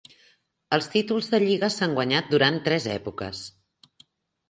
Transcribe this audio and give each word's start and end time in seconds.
Els 0.77 0.87
títols 0.93 1.27
de 1.35 1.41
lliga 1.45 1.71
s'han 1.75 1.95
guanyat 2.01 2.35
durant 2.35 2.61
tres 2.71 2.91
èpoques. 2.99 3.47